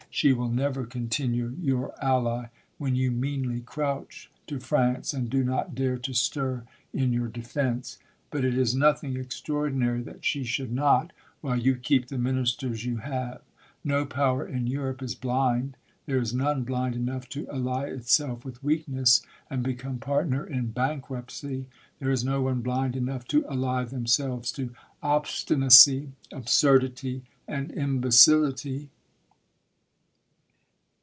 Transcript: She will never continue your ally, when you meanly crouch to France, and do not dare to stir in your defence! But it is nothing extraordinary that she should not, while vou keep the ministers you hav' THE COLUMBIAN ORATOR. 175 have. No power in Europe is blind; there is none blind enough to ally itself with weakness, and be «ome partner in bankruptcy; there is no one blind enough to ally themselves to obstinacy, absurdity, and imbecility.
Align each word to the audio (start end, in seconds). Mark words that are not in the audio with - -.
She 0.13 0.33
will 0.33 0.49
never 0.49 0.85
continue 0.85 1.55
your 1.57 1.93
ally, 2.03 2.47
when 2.77 2.95
you 2.97 3.11
meanly 3.11 3.61
crouch 3.61 4.29
to 4.47 4.59
France, 4.59 5.13
and 5.13 5.29
do 5.29 5.41
not 5.41 5.73
dare 5.73 5.97
to 5.99 6.13
stir 6.13 6.63
in 6.93 7.13
your 7.13 7.29
defence! 7.29 7.97
But 8.29 8.43
it 8.43 8.57
is 8.57 8.75
nothing 8.75 9.15
extraordinary 9.15 10.01
that 10.01 10.25
she 10.25 10.43
should 10.43 10.73
not, 10.73 11.11
while 11.39 11.57
vou 11.57 11.75
keep 11.81 12.09
the 12.09 12.17
ministers 12.17 12.83
you 12.83 12.97
hav' 12.97 13.41
THE 13.85 13.89
COLUMBIAN 13.89 13.91
ORATOR. 13.91 14.19
175 14.19 14.19
have. 14.19 14.19
No 14.19 14.23
power 14.23 14.45
in 14.45 14.67
Europe 14.67 15.01
is 15.01 15.15
blind; 15.15 15.77
there 16.05 16.19
is 16.19 16.33
none 16.33 16.63
blind 16.65 16.95
enough 16.97 17.29
to 17.29 17.47
ally 17.49 17.85
itself 17.85 18.43
with 18.43 18.61
weakness, 18.61 19.21
and 19.49 19.63
be 19.63 19.77
«ome 19.81 19.97
partner 19.99 20.45
in 20.45 20.67
bankruptcy; 20.71 21.67
there 21.99 22.11
is 22.11 22.25
no 22.25 22.41
one 22.41 22.59
blind 22.61 22.97
enough 22.97 23.25
to 23.29 23.45
ally 23.47 23.85
themselves 23.85 24.51
to 24.51 24.71
obstinacy, 25.01 26.11
absurdity, 26.33 27.23
and 27.47 27.71
imbecility. 27.71 28.89